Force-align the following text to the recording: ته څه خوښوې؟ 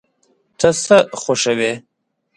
ته 0.59 0.69
څه 0.83 0.97
خوښوې؟ 1.19 1.71